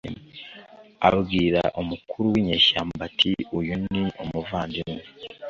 [1.09, 5.01] Abwira umukuru w inyeshyamba ati uyu ni umuvandimwe